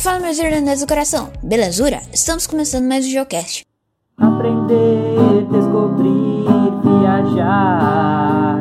Fala 0.00 0.18
meus 0.18 0.38
irlandeses 0.38 0.80
do 0.80 0.86
coração, 0.86 1.30
belezura? 1.42 2.00
Estamos 2.10 2.46
começando 2.46 2.86
mais 2.86 3.04
um 3.04 3.10
Geocast. 3.10 3.66
Aprender, 4.16 5.44
descobrir, 5.52 6.46
viajar. 6.82 8.56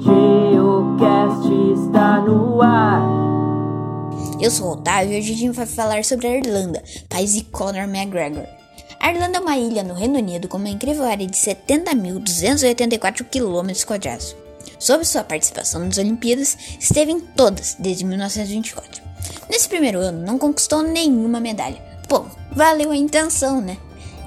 Geocast 0.00 1.48
está 1.80 2.20
no 2.22 2.60
ar. 2.60 3.04
Eu 4.40 4.50
sou 4.50 4.70
o 4.70 4.72
Otávio 4.72 5.12
e 5.12 5.18
hoje 5.20 5.32
a 5.32 5.36
gente 5.36 5.54
vai 5.54 5.64
falar 5.64 6.04
sobre 6.04 6.26
a 6.26 6.36
Irlanda, 6.38 6.82
país 7.08 7.34
de 7.34 7.44
Conor 7.44 7.84
McGregor. 7.84 8.44
A 8.98 9.12
Irlanda 9.12 9.38
é 9.38 9.40
uma 9.40 9.56
ilha 9.56 9.84
no 9.84 9.94
Reino 9.94 10.18
Unido 10.18 10.48
com 10.48 10.56
uma 10.56 10.68
incrível 10.68 11.04
área 11.04 11.24
de 11.24 11.36
70.284 11.36 13.24
km. 13.30 13.70
Sob 14.76 15.04
sua 15.04 15.22
participação 15.22 15.84
nas 15.84 15.98
Olimpíadas, 15.98 16.58
esteve 16.80 17.12
em 17.12 17.20
todas 17.20 17.76
desde 17.78 18.04
1924. 18.04 19.07
Nesse 19.48 19.68
primeiro 19.68 19.98
ano, 19.98 20.24
não 20.24 20.38
conquistou 20.38 20.82
nenhuma 20.82 21.40
medalha. 21.40 21.82
Pô, 22.08 22.24
valeu 22.52 22.90
a 22.90 22.96
intenção, 22.96 23.60
né? 23.60 23.76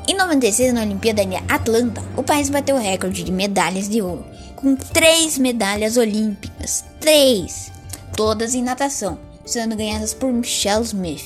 Em 0.08 0.16
96, 0.16 0.74
na 0.74 0.82
Olimpíada 0.82 1.26
de 1.26 1.36
Atlanta, 1.36 2.04
o 2.18 2.24
país 2.24 2.50
bateu 2.50 2.76
o 2.76 2.80
recorde 2.80 3.24
de 3.24 3.32
medalhas 3.32 3.88
de 3.88 4.02
ouro, 4.02 4.26
com 4.56 4.76
três 4.76 5.38
medalhas 5.38 5.96
olímpicas. 5.96 6.84
Três! 7.00 7.72
Todas 8.16 8.54
em 8.54 8.64
natação, 8.64 9.20
sendo 9.46 9.76
ganhadas 9.76 10.14
por 10.14 10.32
Michelle 10.32 10.84
Smith. 10.84 11.24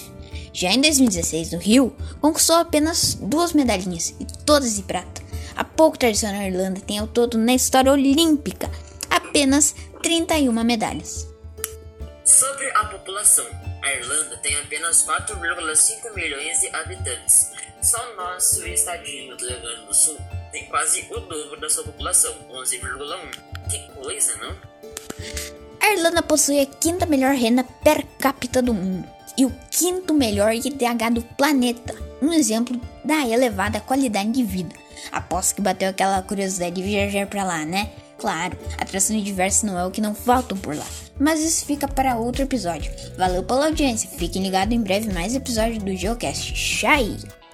Já 0.53 0.71
em 0.71 0.81
2016, 0.81 1.51
no 1.51 1.59
Rio, 1.59 1.95
conquistou 2.21 2.55
apenas 2.57 3.15
duas 3.15 3.53
medalhinhas, 3.53 4.13
e 4.19 4.25
todas 4.45 4.75
de 4.75 4.83
prata. 4.83 5.21
A 5.55 5.63
pouco 5.63 5.97
tradição 5.97 6.31
na 6.31 6.47
Irlanda 6.47 6.79
tem 6.79 6.99
ao 6.99 7.07
todo 7.07 7.37
na 7.37 7.53
história 7.53 7.91
olímpica 7.91 8.69
apenas 9.09 9.75
31 10.01 10.51
medalhas. 10.63 11.27
Sobre 12.23 12.71
população, 13.05 13.45
a 13.83 13.93
Irlanda 13.93 14.35
tem 14.37 14.57
apenas 14.57 15.05
4,5 15.05 16.15
milhões 16.15 16.59
de 16.59 16.75
habitantes. 16.75 17.51
Só 17.79 18.15
nosso 18.15 18.65
estadinho 18.65 19.37
do 19.37 19.47
Rio 19.47 19.61
Grande 19.61 19.85
do 19.85 19.93
Sul 19.93 20.17
tem 20.51 20.65
quase 20.65 21.07
o 21.11 21.19
dobro 21.19 21.61
da 21.61 21.69
sua 21.69 21.83
população, 21.83 22.33
11,1. 22.49 23.69
Que 23.69 23.93
coisa, 23.93 24.35
não? 24.37 24.55
A 25.79 25.93
Irlanda 25.93 26.23
possui 26.23 26.59
a 26.59 26.65
quinta 26.65 27.05
melhor 27.05 27.35
renda 27.35 27.63
per 27.83 28.03
capita 28.17 28.59
do 28.59 28.73
mundo 28.73 29.07
e 29.37 29.45
o 29.45 29.53
quinto 29.69 30.11
melhor 30.11 30.51
IDH 30.55 31.11
do 31.13 31.21
planeta, 31.21 31.93
um 32.23 32.33
exemplo 32.33 32.81
da 33.03 33.27
elevada 33.27 33.79
qualidade 33.79 34.31
de 34.31 34.43
vida. 34.43 34.75
Aposto 35.11 35.55
que 35.55 35.61
bateu 35.61 35.89
aquela 35.89 36.23
curiosidade 36.23 36.75
de 36.75 36.81
viajar 36.81 37.27
para 37.27 37.43
lá, 37.43 37.65
né? 37.65 37.91
Claro, 38.25 38.57
atrações 38.79 39.23
diversas 39.23 39.61
não 39.61 39.77
é 39.77 39.85
o 39.85 39.91
que 39.91 40.01
não 40.01 40.15
faltam 40.15 40.57
por 40.57 40.75
lá. 40.75 40.87
Mas 41.19 41.41
isso 41.41 41.63
fica 41.63 41.87
para 41.87 42.17
outro 42.17 42.41
episódio. 42.41 42.91
Valeu 43.15 43.43
pela 43.43 43.67
audiência. 43.67 44.09
Fiquem 44.09 44.41
ligados 44.41 44.75
em 44.75 44.81
breve 44.81 45.13
mais 45.13 45.35
episódios 45.35 45.83
do 45.83 45.95
Geocast. 45.95 46.51
Tchau! 46.51 47.44